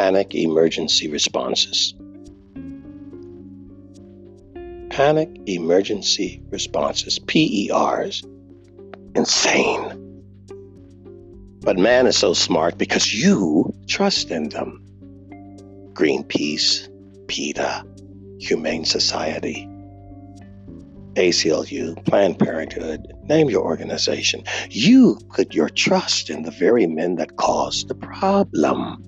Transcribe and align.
panic 0.00 0.34
emergency 0.34 1.08
responses. 1.08 1.92
Panic 4.88 5.28
emergency 5.44 6.42
responses, 6.48 7.18
PERs. 7.18 8.22
Insane. 9.14 9.84
But 11.60 11.76
man 11.76 12.06
is 12.06 12.16
so 12.16 12.32
smart 12.32 12.78
because 12.78 13.12
you 13.12 13.74
trust 13.88 14.30
in 14.30 14.48
them. 14.48 14.82
Greenpeace, 15.92 16.88
PETA, 17.28 17.84
Humane 18.38 18.86
Society, 18.86 19.68
ACLU, 21.16 22.02
Planned 22.06 22.38
Parenthood, 22.38 23.12
name 23.24 23.50
your 23.50 23.66
organization. 23.66 24.44
You 24.70 25.18
put 25.34 25.52
your 25.52 25.68
trust 25.68 26.30
in 26.30 26.44
the 26.44 26.50
very 26.50 26.86
men 26.86 27.16
that 27.16 27.36
caused 27.36 27.88
the 27.88 27.94
problem. 27.94 29.04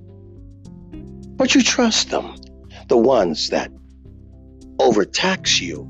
But 1.43 1.57
you 1.57 1.63
trust 1.65 2.11
them, 2.11 2.37
the 2.87 2.97
ones 2.97 3.49
that 3.49 3.73
overtax 4.79 5.61
you, 5.61 5.89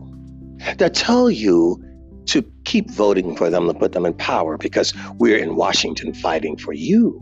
that 0.78 0.95
tell 0.95 1.30
you 1.30 1.77
to 2.28 2.42
keep 2.65 2.91
voting 2.91 3.37
for 3.37 3.51
them 3.51 3.66
to 3.66 3.75
put 3.75 3.92
them 3.92 4.06
in 4.06 4.15
power 4.15 4.56
because 4.56 4.95
we're 5.19 5.37
in 5.37 5.55
Washington 5.55 6.15
fighting 6.15 6.56
for 6.56 6.73
you. 6.73 7.20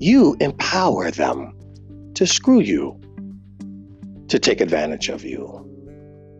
You 0.00 0.36
empower 0.40 1.12
them 1.12 1.56
to 2.14 2.26
screw 2.26 2.58
you, 2.58 3.00
to 4.26 4.40
take 4.40 4.60
advantage 4.60 5.08
of 5.08 5.24
you, 5.24 5.64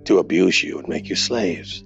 to 0.07 0.19
abuse 0.19 0.65
you 0.65 0.81
and 0.81 0.89
make 0.89 1.09
you 1.09 1.15
slaves. 1.15 1.85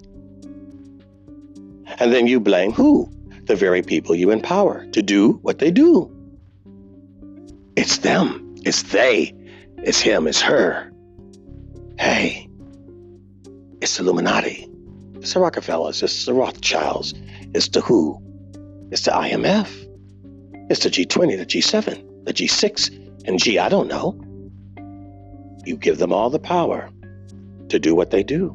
And 1.99 2.15
then 2.15 2.27
you 2.27 2.41
blame 2.41 2.73
who? 2.73 3.13
The 3.45 3.57
very 3.57 3.83
people 3.83 4.15
you 4.15 4.31
empower 4.31 4.87
to 4.87 5.03
do 5.03 5.33
what 5.43 5.59
they 5.59 5.71
do. 5.71 6.11
It's 7.77 7.99
them, 7.99 8.42
it's 8.65 8.83
they, 8.85 9.35
it's 9.79 10.01
him, 10.01 10.27
it's 10.27 10.41
her. 10.41 10.93
Hey, 11.99 12.49
it's 13.81 13.99
Illuminati. 13.99 14.69
It's 15.17 15.35
the 15.35 15.41
Rockefellers, 15.41 16.03
it's 16.03 16.27
the 16.27 16.35
Rothschilds, 16.35 17.15
it's 17.55 17.69
the 17.69 17.81
WHO, 17.81 18.19
it's 18.91 19.03
the 19.03 19.13
IMF, 19.13 19.69
it's 20.71 20.83
the 20.83 20.91
G20, 20.91 21.39
the 21.39 21.47
G7, 21.47 22.25
the 22.25 22.33
G6, 22.33 23.27
and 23.27 23.39
G, 23.39 23.59
I 23.59 23.69
don't 23.69 23.89
know. 23.89 24.21
You 25.65 25.77
give 25.77 25.99
them 25.99 26.13
all 26.13 26.31
the 26.31 26.41
power 26.41 26.91
to 27.69 27.79
do 27.79 27.95
what 27.95 28.11
they 28.11 28.25
do, 28.25 28.51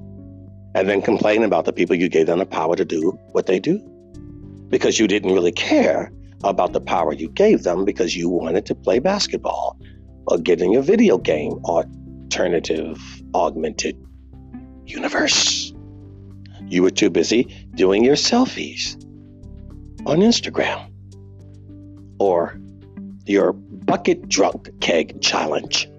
and 0.75 0.89
then 0.89 1.01
complain 1.01 1.43
about 1.43 1.65
the 1.65 1.73
people 1.73 1.95
you 1.95 2.09
gave 2.09 2.27
them 2.27 2.39
the 2.39 2.45
power 2.45 2.75
to 2.75 2.85
do 2.85 3.11
what 3.31 3.45
they 3.45 3.59
do. 3.59 3.79
Because 4.69 4.99
you 4.99 5.07
didn't 5.07 5.33
really 5.33 5.53
care 5.53 6.11
about 6.43 6.73
the 6.73 6.81
power 6.81 7.13
you 7.13 7.29
gave 7.29 7.63
them 7.63 7.85
because 7.85 8.15
you 8.15 8.29
wanted 8.29 8.65
to 8.65 8.75
play 8.75 8.99
basketball 8.99 9.79
or 10.27 10.37
in 10.45 10.71
your 10.71 10.81
video 10.81 11.17
game 11.17 11.53
alternative 11.63 12.99
augmented 13.33 13.97
universe. 14.85 15.73
You 16.67 16.83
were 16.83 16.91
too 16.91 17.09
busy 17.09 17.67
doing 17.75 18.03
your 18.03 18.15
selfies 18.15 18.95
on 20.05 20.19
Instagram 20.19 20.91
or 22.19 22.59
your 23.25 23.53
bucket 23.53 24.27
drunk 24.27 24.69
keg 24.81 25.21
challenge. 25.21 25.89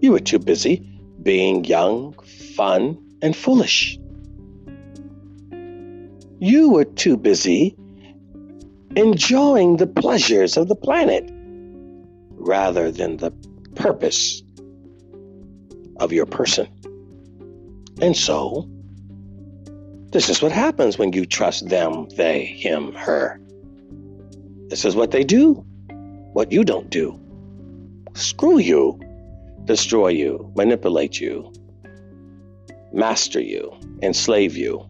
You 0.00 0.12
were 0.12 0.20
too 0.20 0.38
busy 0.38 1.00
being 1.22 1.64
young, 1.64 2.14
fun, 2.56 2.98
and 3.22 3.34
foolish. 3.34 3.98
You 6.38 6.70
were 6.70 6.84
too 6.84 7.16
busy 7.16 7.76
enjoying 8.96 9.78
the 9.78 9.86
pleasures 9.86 10.56
of 10.56 10.68
the 10.68 10.76
planet 10.76 11.33
rather 12.44 12.90
than 12.90 13.16
the 13.16 13.30
purpose 13.74 14.42
of 15.96 16.12
your 16.12 16.26
person. 16.26 16.68
And 18.00 18.16
so, 18.16 18.68
this 20.12 20.28
is 20.28 20.42
what 20.42 20.52
happens 20.52 20.98
when 20.98 21.12
you 21.12 21.26
trust 21.26 21.68
them, 21.68 22.08
they, 22.16 22.44
him, 22.44 22.92
her. 22.94 23.40
This 24.68 24.84
is 24.84 24.94
what 24.94 25.10
they 25.10 25.24
do, 25.24 25.54
what 26.32 26.52
you 26.52 26.64
don't 26.64 26.90
do. 26.90 27.18
Screw 28.14 28.58
you, 28.58 29.00
destroy 29.64 30.08
you, 30.08 30.52
manipulate 30.56 31.20
you, 31.20 31.52
master 32.92 33.40
you, 33.40 33.72
enslave 34.02 34.56
you, 34.56 34.86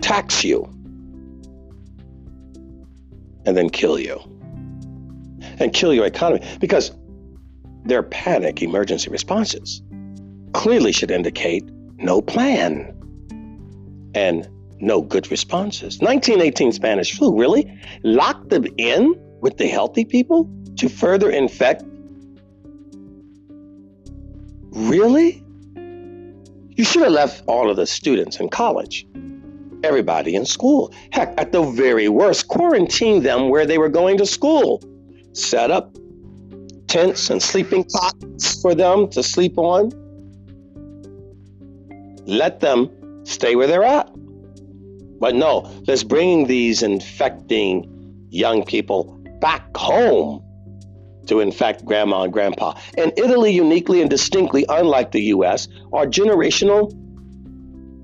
tax 0.00 0.42
you, 0.44 0.64
and 3.44 3.56
then 3.56 3.70
kill 3.70 3.98
you. 3.98 4.18
And 5.60 5.72
kill 5.72 5.92
your 5.92 6.06
economy 6.06 6.46
because 6.60 6.92
their 7.84 8.02
panic 8.02 8.62
emergency 8.62 9.10
responses 9.10 9.82
clearly 10.52 10.92
should 10.92 11.10
indicate 11.10 11.64
no 11.96 12.20
plan 12.20 12.94
and 14.14 14.48
no 14.80 15.02
good 15.02 15.30
responses. 15.30 15.98
1918 16.00 16.72
Spanish 16.72 17.16
flu, 17.16 17.36
really? 17.36 17.80
Lock 18.04 18.48
them 18.48 18.66
in 18.76 19.14
with 19.40 19.56
the 19.56 19.66
healthy 19.66 20.04
people 20.04 20.48
to 20.76 20.88
further 20.88 21.30
infect? 21.30 21.82
Really? 24.70 25.42
You 26.76 26.84
should 26.84 27.02
have 27.02 27.12
left 27.12 27.42
all 27.46 27.70
of 27.70 27.76
the 27.76 27.86
students 27.86 28.38
in 28.38 28.48
college, 28.48 29.06
everybody 29.82 30.36
in 30.36 30.46
school. 30.46 30.92
Heck, 31.10 31.34
at 31.40 31.50
the 31.50 31.62
very 31.62 32.08
worst, 32.08 32.46
quarantine 32.48 33.22
them 33.22 33.48
where 33.48 33.66
they 33.66 33.78
were 33.78 33.88
going 33.88 34.18
to 34.18 34.26
school. 34.26 34.80
Set 35.38 35.70
up 35.70 35.96
tents 36.88 37.30
and 37.30 37.40
sleeping 37.40 37.84
cots 37.84 38.60
for 38.60 38.74
them 38.74 39.08
to 39.10 39.22
sleep 39.22 39.56
on. 39.56 39.92
Let 42.26 42.58
them 42.58 42.90
stay 43.24 43.54
where 43.54 43.68
they're 43.68 43.84
at. 43.84 44.10
But 45.20 45.36
no, 45.36 45.70
let's 45.86 46.02
bring 46.02 46.48
these 46.48 46.82
infecting 46.82 48.26
young 48.30 48.64
people 48.64 49.16
back 49.40 49.76
home 49.76 50.42
to 51.26 51.38
infect 51.38 51.84
grandma 51.84 52.22
and 52.22 52.32
grandpa. 52.32 52.74
And 52.96 53.12
Italy, 53.16 53.52
uniquely 53.52 54.00
and 54.00 54.10
distinctly, 54.10 54.66
unlike 54.68 55.12
the 55.12 55.22
US, 55.34 55.68
are 55.92 56.04
generational 56.04 56.92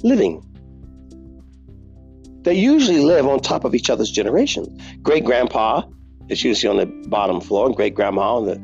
living. 0.05 0.41
They 2.43 2.55
usually 2.55 3.01
live 3.01 3.27
on 3.27 3.41
top 3.41 3.65
of 3.65 3.75
each 3.75 3.91
other's 3.91 4.11
generations. 4.11 4.81
Great 5.03 5.25
grandpa 5.25 5.83
is 6.29 6.43
usually 6.45 6.71
on 6.71 6.77
the 6.77 7.09
bottom 7.09 7.41
floor, 7.41 7.67
and 7.67 7.77
great 7.77 7.95
grandma 7.95 8.37
on 8.37 8.47
the 8.47 8.57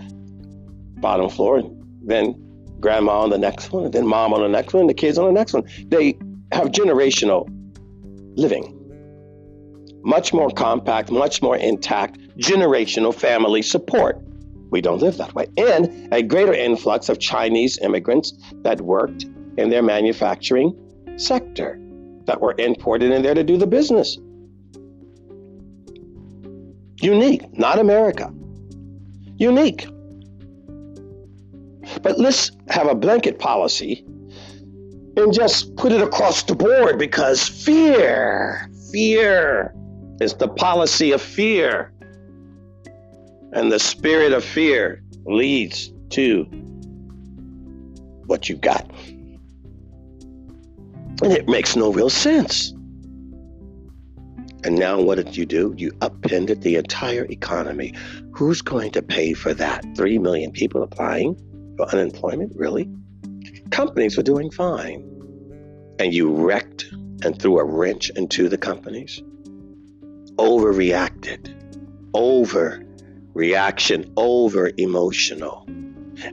bottom 1.00 1.28
floor, 1.28 1.58
and 1.58 1.70
then 2.02 2.34
grandma 2.80 3.20
on 3.20 3.30
the 3.30 3.38
next 3.38 3.72
one, 3.72 3.84
and 3.84 3.92
then 3.92 4.06
mom 4.06 4.32
on 4.32 4.40
the 4.40 4.48
next 4.48 4.72
one, 4.72 4.82
and 4.82 4.90
the 4.90 4.94
kids 4.94 5.18
on 5.18 5.26
the 5.26 5.32
next 5.32 5.52
one. 5.52 5.64
They 5.88 6.18
have 6.52 6.68
generational 6.68 7.48
living. 8.36 8.76
Much 10.02 10.32
more 10.32 10.50
compact, 10.50 11.10
much 11.10 11.42
more 11.42 11.56
intact, 11.56 12.18
generational 12.38 13.14
family 13.14 13.60
support. 13.60 14.18
We 14.70 14.80
don't 14.80 15.00
live 15.00 15.18
that 15.18 15.34
way. 15.34 15.46
And 15.56 16.08
a 16.12 16.22
greater 16.22 16.54
influx 16.54 17.08
of 17.08 17.18
Chinese 17.18 17.78
immigrants 17.78 18.32
that 18.62 18.80
worked 18.80 19.26
in 19.58 19.68
their 19.68 19.82
manufacturing 19.82 20.74
sector, 21.16 21.78
that 22.24 22.40
were 22.40 22.54
imported 22.56 23.10
in 23.10 23.22
there 23.22 23.34
to 23.34 23.44
do 23.44 23.58
the 23.58 23.66
business. 23.66 24.16
Unique, 27.00 27.56
not 27.58 27.78
America. 27.78 28.32
Unique. 29.36 29.88
But 32.02 32.18
let's 32.18 32.52
have 32.68 32.86
a 32.88 32.94
blanket 32.94 33.38
policy 33.38 34.04
and 35.16 35.32
just 35.32 35.74
put 35.76 35.92
it 35.92 36.02
across 36.02 36.42
the 36.42 36.54
board 36.54 36.98
because 36.98 37.48
fear, 37.48 38.70
fear 38.92 39.74
is 40.20 40.34
the 40.34 40.48
policy 40.48 41.12
of 41.12 41.22
fear. 41.22 41.92
And 43.52 43.72
the 43.72 43.80
spirit 43.80 44.32
of 44.32 44.44
fear 44.44 45.02
leads 45.24 45.92
to 46.10 46.44
what 48.26 48.48
you 48.48 48.56
got. 48.56 48.88
And 51.22 51.32
it 51.32 51.48
makes 51.48 51.76
no 51.76 51.92
real 51.92 52.10
sense. 52.10 52.72
And 54.64 54.78
now 54.78 55.00
what 55.00 55.16
did 55.16 55.36
you 55.36 55.46
do? 55.46 55.74
You 55.76 55.92
upended 56.00 56.62
the 56.62 56.76
entire 56.76 57.24
economy. 57.30 57.94
Who's 58.32 58.62
going 58.62 58.90
to 58.92 59.02
pay 59.02 59.32
for 59.32 59.54
that? 59.54 59.84
Three 59.96 60.18
million 60.18 60.52
people 60.52 60.82
applying 60.82 61.36
for 61.76 61.88
unemployment? 61.88 62.52
Really? 62.56 62.90
companies 63.70 64.16
were 64.16 64.22
doing 64.22 64.50
fine. 64.50 65.06
And 65.98 66.12
you 66.14 66.32
wrecked 66.32 66.84
and 67.22 67.40
threw 67.40 67.58
a 67.58 67.64
wrench 67.64 68.10
into 68.16 68.48
the 68.48 68.58
companies. 68.58 69.22
Overreacted, 70.36 71.54
over 72.14 72.84
reaction, 73.34 74.12
over 74.16 74.70
emotional. 74.76 75.66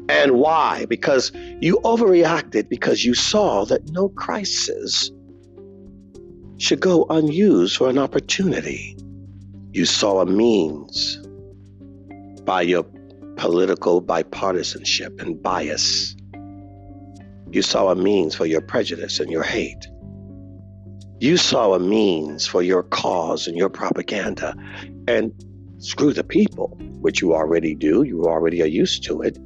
And 0.09 0.33
why? 0.33 0.85
Because 0.85 1.31
you 1.62 1.80
overreacted 1.83 2.69
because 2.69 3.06
you 3.06 3.13
saw 3.13 3.65
that 3.65 3.89
no 3.91 4.09
crisis 4.09 5.12
should 6.57 6.80
go 6.80 7.06
unused 7.09 7.77
for 7.77 7.89
an 7.89 7.98
opportunity. 7.98 8.98
You 9.74 9.86
saw 9.86 10.21
a 10.21 10.25
means 10.25 11.18
by 12.44 12.62
your 12.63 12.86
political 13.36 14.01
bipartisanship 14.01 15.21
and 15.21 15.42
bias. 15.42 16.15
You 17.51 17.62
saw 17.62 17.89
a 17.89 17.95
means 17.95 18.36
for 18.36 18.45
your 18.45 18.62
prejudice 18.62 19.19
and 19.19 19.31
your 19.31 19.44
hate. 19.44 19.88
You 21.19 21.38
saw 21.38 21.74
a 21.74 21.80
means 21.80 22.45
for 22.45 22.62
your 22.62 22.83
cause 22.83 23.48
and 23.48 23.57
your 23.57 23.69
propaganda. 23.69 24.56
And 25.07 25.31
screw 25.80 26.13
the 26.13 26.24
people, 26.24 26.77
which 27.01 27.21
you 27.21 27.33
already 27.33 27.75
do, 27.75 28.04
you 28.04 28.25
already 28.25 28.62
are 28.62 28.68
used 28.68 29.04
to 29.06 29.21
it. 29.21 29.38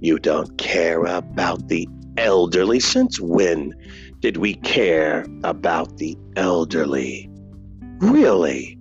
You 0.00 0.18
don't 0.18 0.56
care 0.58 1.04
about 1.04 1.68
the 1.68 1.88
elderly. 2.16 2.80
Since 2.80 3.20
when 3.20 3.74
did 4.24 4.38
we 4.38 4.54
care 4.54 5.26
about 5.44 5.98
the 5.98 6.16
elderly? 6.34 7.28
Really? 7.98 8.78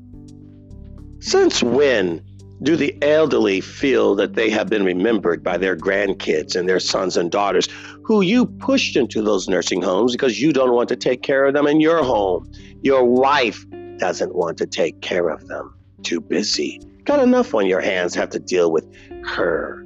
Since 1.20 1.62
when 1.62 2.24
do 2.62 2.78
the 2.78 2.98
elderly 3.02 3.60
feel 3.60 4.16
that 4.16 4.36
they 4.36 4.50
have 4.50 4.70
been 4.70 4.86
remembered 4.86 5.44
by 5.44 5.58
their 5.58 5.76
grandkids 5.76 6.56
and 6.56 6.70
their 6.70 6.80
sons 6.80 7.18
and 7.18 7.30
daughters 7.30 7.68
who 8.04 8.22
you 8.22 8.46
pushed 8.46 8.96
into 8.96 9.22
those 9.22 9.50
nursing 9.50 9.82
homes 9.82 10.14
because 10.14 10.42
you 10.42 10.54
don't 10.54 10.72
want 10.72 10.88
to 10.88 10.96
take 10.96 11.24
care 11.24 11.44
of 11.46 11.54
them 11.54 11.68
in 11.68 11.82
your 11.82 12.02
home? 12.02 12.50
Your 12.82 13.04
wife 13.04 13.66
doesn't 13.98 14.34
want 14.34 14.58
to 14.60 14.66
take 14.66 15.02
care 15.02 15.28
of 15.28 15.50
them. 15.50 15.76
Too 16.04 16.22
busy. 16.22 16.82
Got 17.04 17.20
enough 17.20 17.54
on 17.54 17.66
your 17.66 17.82
hands, 17.82 18.16
have 18.16 18.30
to 18.30 18.40
deal 18.40 18.72
with 18.72 18.90
her 19.26 19.86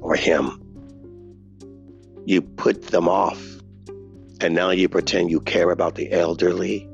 or 0.00 0.16
him. 0.16 0.60
You 2.24 2.42
put 2.42 2.88
them 2.88 3.08
off, 3.08 3.40
and 4.40 4.54
now 4.54 4.70
you 4.70 4.88
pretend 4.88 5.30
you 5.30 5.40
care 5.40 5.70
about 5.70 5.94
the 5.94 6.10
elderly. 6.12 6.86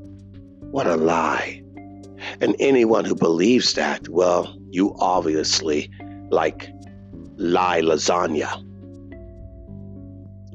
What 0.71 0.87
a 0.87 0.95
lie. 0.95 1.61
And 2.41 2.55
anyone 2.59 3.05
who 3.05 3.15
believes 3.15 3.73
that, 3.73 4.07
well, 4.09 4.57
you 4.69 4.95
obviously 4.99 5.89
like 6.29 6.69
lie 7.37 7.81
lasagna. 7.81 8.63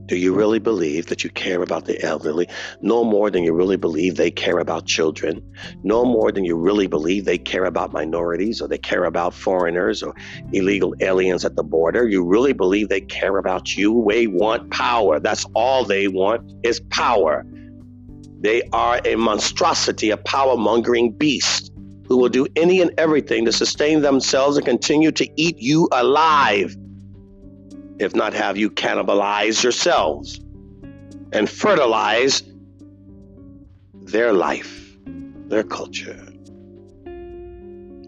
Do 0.08 0.16
you 0.16 0.34
really 0.34 0.58
believe 0.58 1.08
that 1.08 1.22
you 1.22 1.28
care 1.28 1.62
about 1.62 1.84
the 1.84 2.02
elderly 2.02 2.48
no 2.80 3.04
more 3.04 3.30
than 3.30 3.44
you 3.44 3.52
really 3.52 3.76
believe 3.76 4.16
they 4.16 4.30
care 4.30 4.58
about 4.58 4.86
children? 4.86 5.42
No 5.82 6.06
more 6.06 6.32
than 6.32 6.46
you 6.46 6.56
really 6.56 6.86
believe 6.86 7.26
they 7.26 7.36
care 7.36 7.66
about 7.66 7.92
minorities 7.92 8.62
or 8.62 8.68
they 8.68 8.78
care 8.78 9.04
about 9.04 9.34
foreigners 9.34 10.02
or 10.02 10.14
illegal 10.54 10.94
aliens 11.00 11.44
at 11.44 11.56
the 11.56 11.62
border? 11.62 12.08
You 12.08 12.24
really 12.24 12.54
believe 12.54 12.88
they 12.88 13.02
care 13.02 13.36
about 13.36 13.76
you? 13.76 14.02
They 14.08 14.26
want 14.26 14.70
power. 14.70 15.20
That's 15.20 15.44
all 15.54 15.84
they 15.84 16.08
want 16.08 16.50
is 16.62 16.80
power. 16.88 17.44
They 18.40 18.62
are 18.72 19.02
a 19.04 19.16
monstrosity, 19.16 20.08
a 20.08 20.16
power 20.16 20.56
mongering 20.56 21.12
beast 21.12 21.70
who 22.06 22.16
will 22.16 22.30
do 22.30 22.46
any 22.56 22.80
and 22.80 22.92
everything 22.96 23.44
to 23.44 23.52
sustain 23.52 24.00
themselves 24.00 24.56
and 24.56 24.64
continue 24.64 25.12
to 25.12 25.28
eat 25.36 25.58
you 25.58 25.86
alive, 25.92 26.74
if 27.98 28.14
not 28.14 28.32
have 28.32 28.56
you 28.56 28.70
cannibalize 28.70 29.62
yourselves 29.62 30.40
and 31.32 31.48
fertilize 31.48 32.42
their 33.94 34.32
life, 34.32 34.96
their 35.48 35.64
culture. 35.64 36.26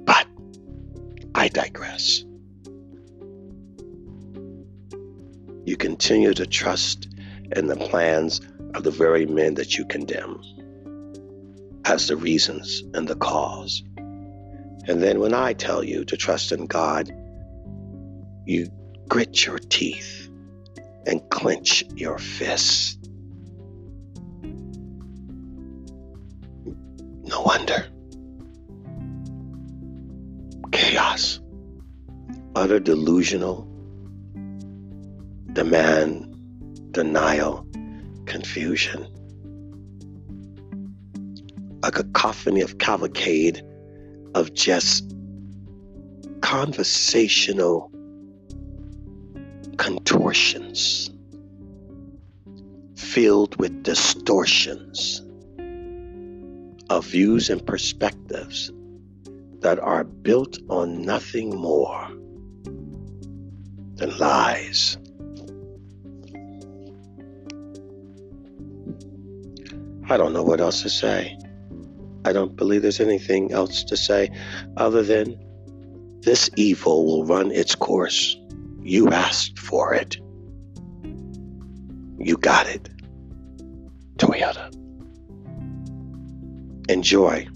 But 0.05 0.27
I 1.35 1.49
digress. 1.49 2.25
You 5.65 5.77
continue 5.77 6.35
to 6.35 6.47
trust 6.47 7.09
in 7.55 7.67
the 7.67 7.77
plans 7.77 8.41
of 8.75 8.85
the 8.85 8.91
very 8.91 9.27
men 9.27 9.55
that 9.55 9.77
you 9.77 9.85
condemn 9.85 10.41
as 11.85 12.07
the 12.07 12.17
reasons 12.17 12.83
and 12.95 13.07
the 13.09 13.17
cause. 13.17 13.83
And 14.87 15.03
then 15.03 15.21
when 15.21 15.35
I 15.35 15.53
tell 15.53 15.85
you 15.85 16.05
to 16.05 16.17
trust 16.17 16.53
in 16.53 16.67
God, 16.67 17.13
you 18.47 18.71
grit 19.11 19.45
your 19.45 19.59
teeth 19.59 20.31
and 21.05 21.21
clench 21.31 21.85
your 21.97 22.17
fists. 22.17 22.97
No 27.25 27.43
wonder. 27.43 27.87
Chaos, 30.71 31.41
utter 32.55 32.79
delusional, 32.79 33.69
demand, 35.55 36.93
denial, 36.93 37.67
confusion, 38.27 39.09
a 41.83 41.91
cacophony 41.91 42.61
of 42.61 42.79
cavalcade 42.79 43.61
of 44.37 44.55
just 44.55 45.13
conversational 46.43 47.91
contortions 49.81 51.11
filled 52.97 53.59
with 53.59 53.83
distortions 53.83 55.23
of 56.91 57.07
views 57.07 57.49
and 57.49 57.65
perspectives 57.67 58.71
that 59.61 59.79
are 59.79 60.05
built 60.05 60.59
on 60.69 61.01
nothing 61.01 61.57
more 61.57 62.09
than 63.95 64.15
lies. 64.19 64.99
I 70.11 70.19
don't 70.19 70.35
know 70.35 70.43
what 70.43 70.61
else 70.61 70.83
to 70.83 70.91
say. 70.91 71.39
I 72.27 72.35
don't 72.35 72.55
believe 72.55 72.83
there's 72.83 73.01
anything 73.01 73.51
else 73.51 73.83
to 73.85 73.97
say 73.97 74.31
other 74.77 75.03
than 75.03 75.43
this 76.21 76.51
evil 76.57 77.07
will 77.07 77.25
run 77.25 77.51
its 77.51 77.75
course. 77.75 78.40
You 78.91 79.11
asked 79.11 79.57
for 79.57 79.95
it. 79.95 80.17
You 82.19 82.37
got 82.37 82.67
it. 82.67 82.89
Toyota. 84.17 84.75
Enjoy 86.89 87.47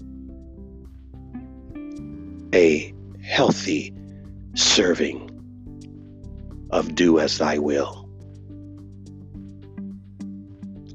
a 2.53 2.93
healthy 3.21 3.93
serving 4.53 5.29
of 6.69 6.95
do 6.95 7.19
as 7.19 7.37
thy 7.37 7.57
will. 7.57 8.09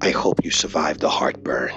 I 0.01 0.09
hope 0.09 0.43
you 0.43 0.51
survive 0.51 1.01
the 1.01 1.11
heartburn. 1.11 1.75